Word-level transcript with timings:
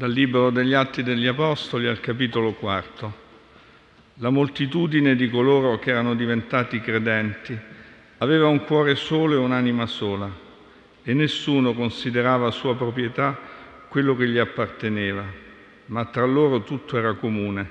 Dal 0.00 0.12
Libro 0.12 0.48
degli 0.48 0.72
Atti 0.72 1.02
degli 1.02 1.26
Apostoli 1.26 1.86
al 1.86 2.00
capitolo 2.00 2.54
quarto. 2.54 3.12
La 4.14 4.30
moltitudine 4.30 5.14
di 5.14 5.28
coloro 5.28 5.78
che 5.78 5.90
erano 5.90 6.14
diventati 6.14 6.80
credenti 6.80 7.54
aveva 8.16 8.46
un 8.46 8.64
cuore 8.64 8.94
solo 8.94 9.34
e 9.34 9.36
un'anima 9.36 9.84
sola 9.84 10.30
e 11.02 11.12
nessuno 11.12 11.74
considerava 11.74 12.50
sua 12.50 12.74
proprietà 12.74 13.38
quello 13.90 14.16
che 14.16 14.26
gli 14.26 14.38
apparteneva, 14.38 15.22
ma 15.88 16.06
tra 16.06 16.24
loro 16.24 16.62
tutto 16.62 16.96
era 16.96 17.12
comune. 17.12 17.70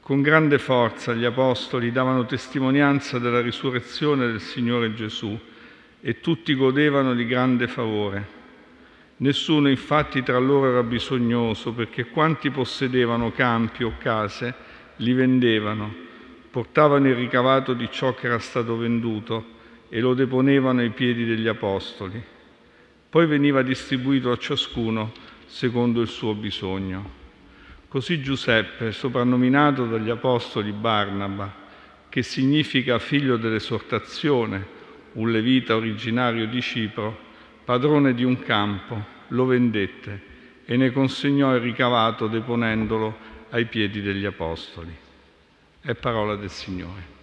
Con 0.00 0.22
grande 0.22 0.58
forza 0.58 1.12
gli 1.12 1.26
apostoli 1.26 1.92
davano 1.92 2.24
testimonianza 2.24 3.18
della 3.18 3.42
risurrezione 3.42 4.26
del 4.26 4.40
Signore 4.40 4.94
Gesù 4.94 5.38
e 6.00 6.18
tutti 6.20 6.54
godevano 6.54 7.12
di 7.12 7.26
grande 7.26 7.68
favore. 7.68 8.45
Nessuno 9.18 9.70
infatti 9.70 10.22
tra 10.22 10.38
loro 10.38 10.68
era 10.68 10.82
bisognoso 10.82 11.72
perché 11.72 12.06
quanti 12.06 12.50
possedevano 12.50 13.32
campi 13.32 13.82
o 13.82 13.94
case 13.96 14.54
li 14.96 15.14
vendevano, 15.14 15.94
portavano 16.50 17.08
il 17.08 17.14
ricavato 17.14 17.72
di 17.72 17.88
ciò 17.90 18.14
che 18.14 18.26
era 18.26 18.38
stato 18.38 18.76
venduto 18.76 19.54
e 19.88 20.00
lo 20.00 20.12
deponevano 20.12 20.80
ai 20.80 20.90
piedi 20.90 21.24
degli 21.24 21.48
apostoli. 21.48 22.22
Poi 23.08 23.26
veniva 23.26 23.62
distribuito 23.62 24.30
a 24.30 24.36
ciascuno 24.36 25.12
secondo 25.46 26.02
il 26.02 26.08
suo 26.08 26.34
bisogno. 26.34 27.24
Così 27.88 28.20
Giuseppe, 28.20 28.92
soprannominato 28.92 29.86
dagli 29.86 30.10
apostoli 30.10 30.72
Barnaba, 30.72 31.64
che 32.10 32.22
significa 32.22 32.98
figlio 32.98 33.38
dell'esortazione, 33.38 34.74
un 35.12 35.30
levita 35.30 35.74
originario 35.74 36.46
di 36.46 36.60
Cipro, 36.60 37.24
padrone 37.66 38.14
di 38.14 38.22
un 38.22 38.38
campo, 38.38 39.04
lo 39.28 39.44
vendette 39.44 40.34
e 40.64 40.76
ne 40.76 40.92
consegnò 40.92 41.52
il 41.56 41.60
ricavato 41.60 42.28
deponendolo 42.28 43.16
ai 43.50 43.64
piedi 43.64 44.00
degli 44.00 44.24
apostoli. 44.24 44.94
È 45.80 45.94
parola 45.94 46.36
del 46.36 46.50
Signore. 46.50 47.15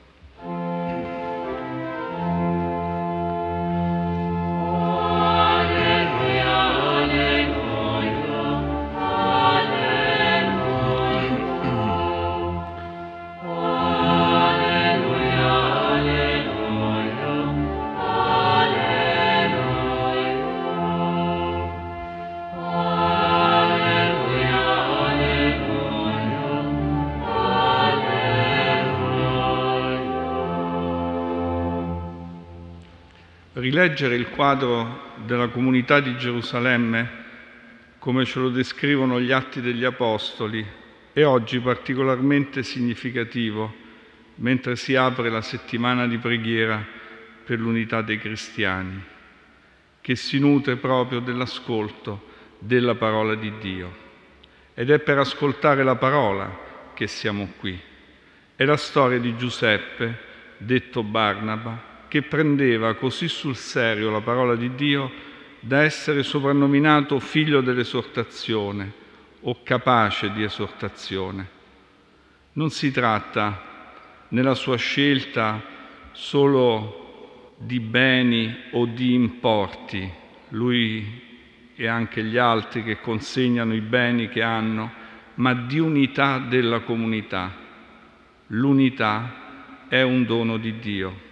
Rileggere 33.63 34.15
il 34.15 34.27
quadro 34.27 35.13
della 35.23 35.47
comunità 35.47 36.01
di 36.01 36.17
Gerusalemme, 36.17 37.09
come 37.97 38.25
ce 38.25 38.39
lo 38.39 38.49
descrivono 38.49 39.21
gli 39.21 39.31
atti 39.31 39.61
degli 39.61 39.85
Apostoli, 39.85 40.67
è 41.13 41.23
oggi 41.23 41.61
particolarmente 41.61 42.61
significativo 42.61 43.73
mentre 44.35 44.75
si 44.75 44.97
apre 44.97 45.29
la 45.29 45.39
settimana 45.39 46.07
di 46.07 46.17
preghiera 46.17 46.85
per 47.45 47.57
l'unità 47.57 48.01
dei 48.01 48.19
cristiani, 48.19 49.01
che 50.01 50.15
si 50.17 50.39
nutre 50.39 50.75
proprio 50.75 51.21
dell'ascolto 51.21 52.31
della 52.59 52.95
parola 52.95 53.33
di 53.33 53.53
Dio. 53.59 53.95
Ed 54.73 54.89
è 54.89 54.99
per 54.99 55.19
ascoltare 55.19 55.83
la 55.83 55.95
parola 55.95 56.91
che 56.93 57.07
siamo 57.07 57.53
qui. 57.57 57.79
È 58.57 58.65
la 58.65 58.75
storia 58.75 59.19
di 59.19 59.37
Giuseppe, 59.37 60.17
detto 60.57 61.01
Barnaba, 61.01 61.91
che 62.13 62.21
prendeva 62.21 62.93
così 62.93 63.27
sul 63.27 63.55
serio 63.55 64.11
la 64.11 64.21
parola 64.21 64.53
di 64.53 64.75
Dio 64.75 65.11
da 65.59 65.81
essere 65.81 66.21
soprannominato 66.21 67.19
figlio 67.19 67.59
dell'esortazione 67.59 68.91
o 69.39 69.63
capace 69.63 70.31
di 70.31 70.43
esortazione. 70.43 71.49
Non 72.51 72.69
si 72.69 72.91
tratta 72.91 74.27
nella 74.27 74.53
sua 74.53 74.77
scelta 74.77 75.59
solo 76.11 77.55
di 77.57 77.79
beni 77.79 78.55
o 78.73 78.85
di 78.85 79.15
importi, 79.15 80.07
lui 80.49 81.19
e 81.75 81.87
anche 81.87 82.23
gli 82.23 82.37
altri 82.37 82.83
che 82.83 83.01
consegnano 83.01 83.73
i 83.73 83.81
beni 83.81 84.29
che 84.29 84.43
hanno, 84.43 84.91
ma 85.33 85.55
di 85.55 85.79
unità 85.79 86.37
della 86.37 86.81
comunità. 86.81 87.51
L'unità 88.49 89.87
è 89.87 90.03
un 90.03 90.25
dono 90.25 90.57
di 90.57 90.77
Dio. 90.77 91.31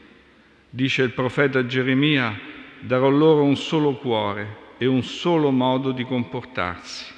Dice 0.73 1.01
il 1.01 1.11
profeta 1.11 1.65
Geremia, 1.65 2.33
darò 2.79 3.09
loro 3.09 3.43
un 3.43 3.57
solo 3.57 3.95
cuore 3.95 4.69
e 4.77 4.85
un 4.85 5.03
solo 5.03 5.51
modo 5.51 5.91
di 5.91 6.05
comportarsi. 6.05 7.11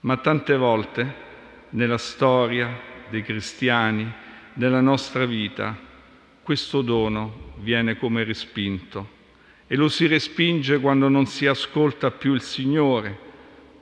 Ma 0.00 0.16
tante 0.16 0.56
volte 0.56 1.14
nella 1.70 1.96
storia 1.96 2.76
dei 3.08 3.22
cristiani, 3.22 4.12
nella 4.54 4.80
nostra 4.80 5.26
vita, 5.26 5.78
questo 6.42 6.82
dono 6.82 7.52
viene 7.58 7.96
come 7.96 8.24
respinto 8.24 9.18
e 9.68 9.76
lo 9.76 9.88
si 9.88 10.08
respinge 10.08 10.80
quando 10.80 11.08
non 11.08 11.26
si 11.26 11.46
ascolta 11.46 12.10
più 12.10 12.34
il 12.34 12.42
Signore, 12.42 13.16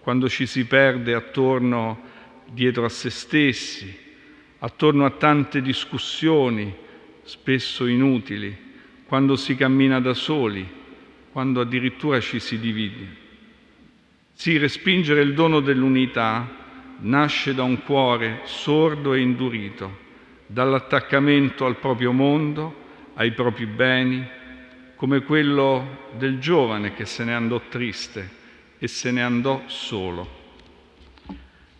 quando 0.03 0.29
ci 0.29 0.45
si 0.45 0.67
perde 0.67 1.15
attorno 1.15 2.03
dietro 2.45 2.85
a 2.85 2.91
se 2.91 3.09
stessi, 3.09 3.99
attorno 4.59 5.06
a 5.06 5.11
tante 5.12 5.62
discussioni, 5.62 6.87
spesso 7.28 7.84
inutili, 7.84 8.56
quando 9.05 9.37
si 9.37 9.55
cammina 9.55 10.00
da 10.00 10.15
soli, 10.15 10.66
quando 11.31 11.61
addirittura 11.61 12.19
ci 12.21 12.41
si 12.41 12.59
divide. 12.59 13.06
Sì, 14.33 14.56
respingere 14.56 15.21
il 15.21 15.34
dono 15.34 15.61
dell'unità 15.61 16.49
nasce 17.00 17.55
da 17.55 17.65
un 17.65 17.83
cuore 17.83 18.41
sordo 18.44 19.12
e 19.12 19.21
indurito, 19.21 19.99
dall'attaccamento 20.47 21.67
al 21.67 21.77
proprio 21.77 22.12
mondo, 22.12 22.87
ai 23.15 23.33
propri 23.33 23.67
beni, 23.67 24.27
come 24.97 25.21
quello 25.21 26.06
del 26.17 26.38
giovane 26.38 26.94
che 26.94 27.05
se 27.05 27.25
ne 27.25 27.34
andò 27.34 27.61
triste 27.69 28.37
e 28.78 28.88
se 28.88 29.11
ne 29.11 29.22
andò 29.22 29.65
solo. 29.67 30.37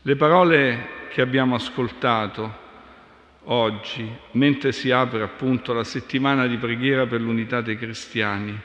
Le 0.03 0.17
parole 0.17 0.89
che 1.09 1.23
abbiamo 1.23 1.55
ascoltato 1.55 2.67
oggi, 3.45 4.09
mentre 4.33 4.73
si 4.73 4.91
apre 4.91 5.23
appunto 5.23 5.73
la 5.73 5.85
settimana 5.85 6.47
di 6.47 6.57
preghiera 6.57 7.07
per 7.07 7.21
l'unità 7.21 7.61
dei 7.61 7.79
cristiani, 7.79 8.59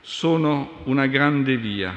sono 0.00 0.82
una 0.84 1.06
grande 1.06 1.56
via. 1.56 1.94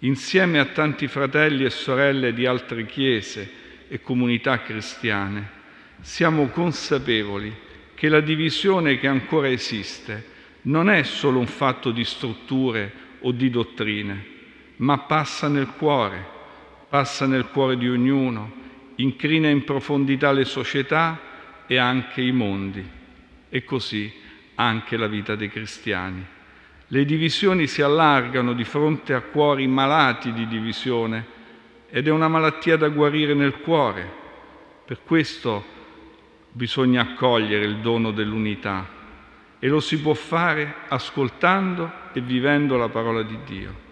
Insieme 0.00 0.58
a 0.58 0.66
tanti 0.66 1.08
fratelli 1.08 1.64
e 1.64 1.70
sorelle 1.70 2.32
di 2.32 2.46
altre 2.46 2.86
chiese 2.86 3.50
e 3.88 4.00
comunità 4.00 4.60
cristiane, 4.62 5.50
siamo 6.00 6.48
consapevoli 6.48 7.54
che 7.94 8.08
la 8.08 8.20
divisione 8.20 8.98
che 8.98 9.06
ancora 9.06 9.48
esiste 9.48 10.34
non 10.62 10.90
è 10.90 11.02
solo 11.02 11.38
un 11.38 11.46
fatto 11.46 11.90
di 11.90 12.04
strutture 12.04 12.92
o 13.20 13.32
di 13.32 13.48
dottrine, 13.50 14.24
ma 14.76 14.98
passa 14.98 15.48
nel 15.48 15.68
cuore, 15.68 16.24
passa 16.88 17.26
nel 17.26 17.46
cuore 17.46 17.76
di 17.78 17.88
ognuno, 17.88 18.64
incrina 18.96 19.48
in 19.48 19.64
profondità 19.64 20.32
le 20.32 20.44
società 20.44 21.18
e 21.66 21.76
anche 21.76 22.20
i 22.22 22.32
mondi, 22.32 22.86
e 23.48 23.64
così 23.64 24.12
anche 24.54 24.96
la 24.96 25.06
vita 25.06 25.34
dei 25.34 25.50
cristiani. 25.50 26.24
Le 26.88 27.04
divisioni 27.04 27.66
si 27.66 27.82
allargano 27.82 28.52
di 28.52 28.64
fronte 28.64 29.12
a 29.12 29.20
cuori 29.20 29.66
malati 29.66 30.32
di 30.32 30.46
divisione 30.46 31.34
ed 31.90 32.06
è 32.06 32.10
una 32.10 32.28
malattia 32.28 32.76
da 32.76 32.88
guarire 32.88 33.34
nel 33.34 33.58
cuore. 33.58 34.24
Per 34.84 35.02
questo 35.02 35.64
bisogna 36.52 37.02
accogliere 37.02 37.64
il 37.64 37.78
dono 37.78 38.12
dell'unità 38.12 38.88
e 39.58 39.68
lo 39.68 39.80
si 39.80 40.00
può 40.00 40.14
fare 40.14 40.74
ascoltando 40.88 41.90
e 42.12 42.20
vivendo 42.20 42.76
la 42.76 42.88
parola 42.88 43.22
di 43.22 43.38
Dio. 43.44 43.84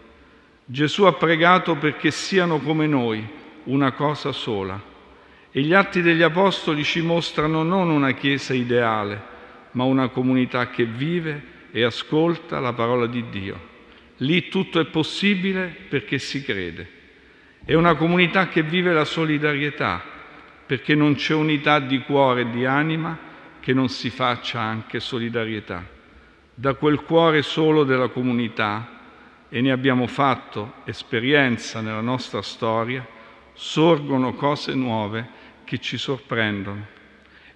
Gesù 0.64 1.04
ha 1.04 1.12
pregato 1.12 1.74
perché 1.74 2.10
siano 2.10 2.58
come 2.58 2.86
noi 2.86 3.26
una 3.64 3.92
cosa 3.92 4.32
sola 4.32 4.92
e 5.56 5.60
gli 5.60 5.72
atti 5.72 6.02
degli 6.02 6.22
Apostoli 6.22 6.82
ci 6.82 7.00
mostrano 7.00 7.62
non 7.62 7.88
una 7.88 8.10
Chiesa 8.10 8.52
ideale, 8.54 9.22
ma 9.70 9.84
una 9.84 10.08
comunità 10.08 10.68
che 10.68 10.84
vive 10.84 11.42
e 11.70 11.84
ascolta 11.84 12.58
la 12.58 12.72
parola 12.72 13.06
di 13.06 13.28
Dio. 13.30 13.60
Lì 14.16 14.48
tutto 14.48 14.80
è 14.80 14.86
possibile 14.86 15.72
perché 15.88 16.18
si 16.18 16.42
crede. 16.42 16.90
È 17.64 17.72
una 17.74 17.94
comunità 17.94 18.48
che 18.48 18.64
vive 18.64 18.92
la 18.92 19.04
solidarietà, 19.04 20.02
perché 20.66 20.96
non 20.96 21.14
c'è 21.14 21.34
unità 21.34 21.78
di 21.78 22.00
cuore 22.00 22.40
e 22.40 22.50
di 22.50 22.64
anima 22.66 23.16
che 23.60 23.72
non 23.72 23.88
si 23.88 24.10
faccia 24.10 24.58
anche 24.58 24.98
solidarietà. 24.98 25.86
Da 26.52 26.74
quel 26.74 27.02
cuore 27.02 27.42
solo 27.42 27.84
della 27.84 28.08
comunità 28.08 29.02
e 29.48 29.60
ne 29.60 29.70
abbiamo 29.70 30.08
fatto 30.08 30.82
esperienza 30.82 31.80
nella 31.80 32.00
nostra 32.00 32.42
storia, 32.42 33.06
sorgono 33.52 34.34
cose 34.34 34.74
nuove 34.74 35.42
che 35.64 35.78
ci 35.78 35.98
sorprendono. 35.98 36.86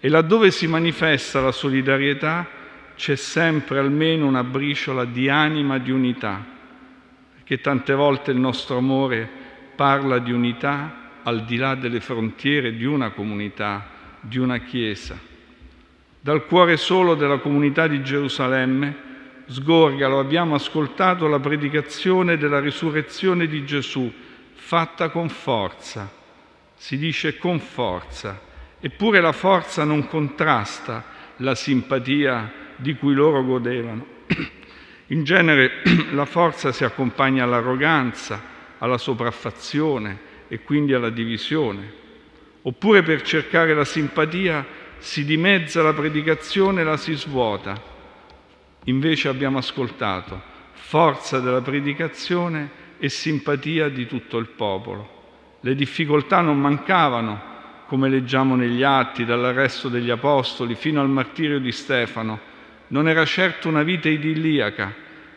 E 0.00 0.08
laddove 0.08 0.50
si 0.50 0.66
manifesta 0.66 1.40
la 1.40 1.52
solidarietà 1.52 2.46
c'è 2.94 3.14
sempre 3.14 3.78
almeno 3.78 4.26
una 4.26 4.42
briciola 4.42 5.04
di 5.04 5.28
anima 5.28 5.78
di 5.78 5.90
unità, 5.90 6.44
perché 7.34 7.60
tante 7.60 7.94
volte 7.94 8.32
il 8.32 8.38
nostro 8.38 8.78
amore 8.78 9.28
parla 9.76 10.18
di 10.18 10.32
unità 10.32 11.20
al 11.22 11.44
di 11.44 11.56
là 11.56 11.74
delle 11.76 12.00
frontiere 12.00 12.74
di 12.74 12.84
una 12.84 13.10
comunità, 13.10 13.86
di 14.20 14.38
una 14.38 14.58
Chiesa. 14.58 15.16
Dal 16.20 16.46
cuore 16.46 16.76
solo 16.76 17.14
della 17.14 17.38
comunità 17.38 17.86
di 17.86 18.02
Gerusalemme 18.02 19.06
sgorga, 19.46 20.08
lo 20.08 20.18
abbiamo 20.18 20.54
ascoltato, 20.54 21.28
la 21.28 21.38
predicazione 21.38 22.36
della 22.36 22.60
risurrezione 22.60 23.46
di 23.46 23.64
Gesù, 23.64 24.12
fatta 24.54 25.08
con 25.10 25.28
forza. 25.28 26.17
Si 26.78 26.96
dice 26.96 27.36
con 27.36 27.58
forza, 27.58 28.40
eppure 28.80 29.20
la 29.20 29.32
forza 29.32 29.84
non 29.84 30.06
contrasta 30.06 31.04
la 31.38 31.54
simpatia 31.54 32.50
di 32.76 32.94
cui 32.94 33.14
loro 33.14 33.44
godevano. 33.44 34.06
In 35.08 35.24
genere 35.24 35.82
la 36.12 36.24
forza 36.24 36.70
si 36.72 36.84
accompagna 36.84 37.44
all'arroganza, 37.44 38.40
alla 38.78 38.96
sopraffazione 38.96 40.18
e 40.48 40.62
quindi 40.62 40.94
alla 40.94 41.10
divisione. 41.10 41.92
Oppure 42.62 43.02
per 43.02 43.22
cercare 43.22 43.74
la 43.74 43.84
simpatia 43.84 44.64
si 44.98 45.24
dimezza 45.24 45.82
la 45.82 45.92
predicazione 45.92 46.80
e 46.80 46.84
la 46.84 46.96
si 46.96 47.14
svuota. 47.14 47.80
Invece 48.84 49.28
abbiamo 49.28 49.58
ascoltato 49.58 50.56
forza 50.72 51.40
della 51.40 51.60
predicazione 51.60 52.70
e 52.98 53.08
simpatia 53.08 53.88
di 53.88 54.06
tutto 54.06 54.38
il 54.38 54.46
popolo. 54.46 55.17
Le 55.60 55.74
difficoltà 55.74 56.40
non 56.40 56.60
mancavano, 56.60 57.56
come 57.86 58.08
leggiamo 58.08 58.54
negli 58.54 58.82
atti, 58.82 59.24
dall'arresto 59.24 59.88
degli 59.88 60.10
apostoli 60.10 60.74
fino 60.76 61.00
al 61.00 61.08
martirio 61.08 61.58
di 61.58 61.72
Stefano. 61.72 62.38
Non 62.88 63.08
era 63.08 63.24
certo 63.24 63.68
una 63.68 63.82
vita 63.82 64.08
idilliaca, 64.08 64.94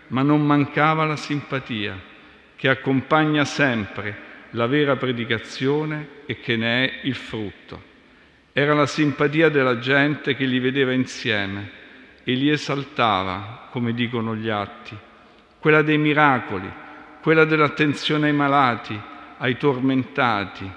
ma 0.07 0.21
non 0.21 0.45
mancava 0.45 1.05
la 1.05 1.15
simpatia, 1.15 1.99
che 2.55 2.69
accompagna 2.69 3.45
sempre 3.45 4.29
la 4.51 4.67
vera 4.67 4.95
predicazione 4.95 6.07
e 6.25 6.39
che 6.39 6.55
ne 6.55 6.85
è 6.85 6.99
il 7.03 7.15
frutto. 7.15 7.89
Era 8.53 8.73
la 8.73 8.85
simpatia 8.85 9.49
della 9.49 9.79
gente 9.79 10.35
che 10.35 10.45
li 10.45 10.59
vedeva 10.59 10.91
insieme 10.91 11.71
e 12.23 12.33
li 12.33 12.49
esaltava, 12.49 13.69
come 13.71 13.93
dicono 13.93 14.35
gli 14.35 14.49
atti, 14.49 14.95
quella 15.59 15.81
dei 15.81 15.97
miracoli, 15.97 16.69
quella 17.21 17.45
dell'attenzione 17.45 18.27
ai 18.27 18.33
malati, 18.33 18.99
ai 19.41 19.57
tormentati. 19.57 20.71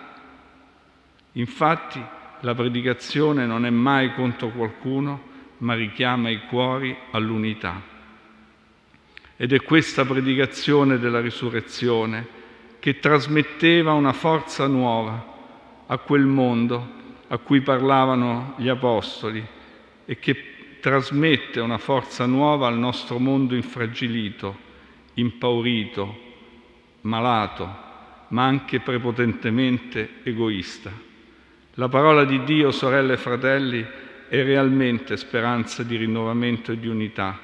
Infatti 1.32 2.02
la 2.40 2.54
predicazione 2.54 3.46
non 3.46 3.66
è 3.66 3.70
mai 3.70 4.14
contro 4.14 4.48
qualcuno, 4.48 5.32
ma 5.58 5.74
richiama 5.74 6.30
i 6.30 6.46
cuori 6.46 6.96
all'unità. 7.10 7.80
Ed 9.36 9.52
è 9.52 9.62
questa 9.62 10.04
predicazione 10.04 10.98
della 10.98 11.20
risurrezione 11.20 12.42
che 12.78 12.98
trasmetteva 12.98 13.92
una 13.92 14.12
forza 14.12 14.66
nuova 14.66 15.32
a 15.86 15.98
quel 15.98 16.24
mondo 16.24 17.02
a 17.28 17.38
cui 17.38 17.60
parlavano 17.60 18.54
gli 18.56 18.68
Apostoli 18.68 19.44
e 20.04 20.18
che 20.18 20.78
trasmette 20.80 21.60
una 21.60 21.78
forza 21.78 22.26
nuova 22.26 22.66
al 22.66 22.78
nostro 22.78 23.18
mondo 23.18 23.54
infragilito, 23.54 24.56
impaurito, 25.14 26.20
malato, 27.02 27.83
ma 28.28 28.44
anche 28.44 28.80
prepotentemente 28.80 30.20
egoista. 30.22 30.90
La 31.74 31.88
parola 31.88 32.24
di 32.24 32.44
Dio, 32.44 32.70
sorelle 32.70 33.14
e 33.14 33.18
fratelli, 33.18 33.86
è 34.28 34.42
realmente 34.42 35.16
speranza 35.16 35.82
di 35.82 35.96
rinnovamento 35.96 36.72
e 36.72 36.78
di 36.78 36.88
unità. 36.88 37.38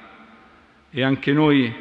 E 0.89 1.03
anche 1.03 1.33
noi, 1.33 1.73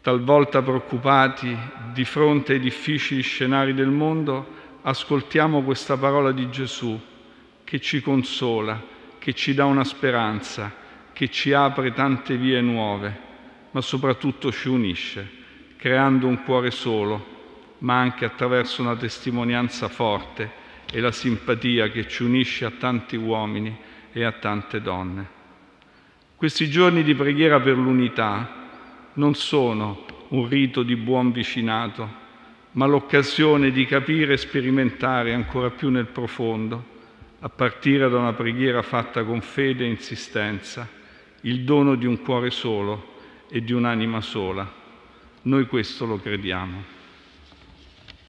talvolta 0.00 0.62
preoccupati 0.62 1.56
di 1.92 2.04
fronte 2.04 2.52
ai 2.52 2.60
difficili 2.60 3.22
scenari 3.22 3.74
del 3.74 3.88
mondo, 3.88 4.46
ascoltiamo 4.82 5.62
questa 5.62 5.96
parola 5.96 6.30
di 6.32 6.50
Gesù 6.50 7.00
che 7.64 7.80
ci 7.80 8.02
consola, 8.02 8.82
che 9.18 9.32
ci 9.32 9.54
dà 9.54 9.64
una 9.64 9.84
speranza, 9.84 10.72
che 11.12 11.30
ci 11.30 11.52
apre 11.52 11.92
tante 11.92 12.36
vie 12.36 12.60
nuove, 12.60 13.18
ma 13.70 13.80
soprattutto 13.80 14.52
ci 14.52 14.68
unisce, 14.68 15.42
creando 15.84 16.26
un 16.26 16.42
cuore 16.44 16.70
solo, 16.70 17.22
ma 17.80 18.00
anche 18.00 18.24
attraverso 18.24 18.80
una 18.80 18.96
testimonianza 18.96 19.88
forte 19.88 20.50
e 20.90 20.98
la 20.98 21.12
simpatia 21.12 21.90
che 21.90 22.08
ci 22.08 22.22
unisce 22.22 22.64
a 22.64 22.70
tanti 22.70 23.16
uomini 23.16 23.76
e 24.10 24.24
a 24.24 24.32
tante 24.32 24.80
donne. 24.80 25.28
Questi 26.36 26.70
giorni 26.70 27.02
di 27.02 27.14
preghiera 27.14 27.60
per 27.60 27.76
l'unità 27.76 29.10
non 29.12 29.34
sono 29.34 30.06
un 30.28 30.48
rito 30.48 30.82
di 30.82 30.96
buon 30.96 31.32
vicinato, 31.32 32.08
ma 32.70 32.86
l'occasione 32.86 33.70
di 33.70 33.84
capire 33.84 34.32
e 34.32 34.38
sperimentare 34.38 35.34
ancora 35.34 35.68
più 35.68 35.90
nel 35.90 36.06
profondo, 36.06 36.82
a 37.40 37.50
partire 37.50 38.08
da 38.08 38.16
una 38.16 38.32
preghiera 38.32 38.80
fatta 38.80 39.22
con 39.22 39.42
fede 39.42 39.84
e 39.84 39.90
insistenza, 39.90 40.88
il 41.42 41.60
dono 41.60 41.94
di 41.94 42.06
un 42.06 42.22
cuore 42.22 42.48
solo 42.48 43.16
e 43.50 43.62
di 43.62 43.74
un'anima 43.74 44.22
sola. 44.22 44.80
Noi 45.44 45.66
questo 45.66 46.06
lo 46.06 46.18
crediamo. 46.18 46.82